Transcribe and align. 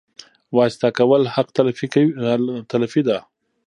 واسطه 0.57 0.87
کول 0.99 1.21
حق 1.35 1.47
تلفي 2.71 3.01
ده 3.07 3.17